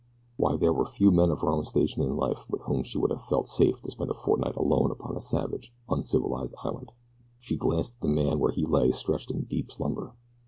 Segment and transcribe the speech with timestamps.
[0.35, 3.11] Why there were few men of her own station in life with whom she would
[3.11, 6.93] have felt safe to spend a fortnight alone upon a savage, uncivilized island!
[7.39, 10.15] She glanced at the man where he lay stretched in deep slumber.